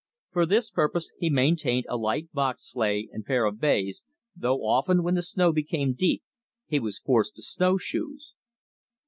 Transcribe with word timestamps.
For 0.31 0.47
this 0.47 0.71
purpose 0.71 1.11
he 1.19 1.29
maintained 1.29 1.85
a 1.87 1.95
light 1.95 2.31
box 2.33 2.67
sleigh 2.71 3.07
and 3.11 3.23
pair 3.23 3.45
of 3.45 3.59
bays, 3.61 4.03
though 4.35 4.65
often, 4.65 5.03
when 5.03 5.13
the 5.13 5.21
snow 5.21 5.53
became 5.53 5.93
deep, 5.93 6.23
he 6.65 6.79
was 6.79 6.97
forced 6.97 7.35
to 7.35 7.43
snowshoes. 7.43 8.33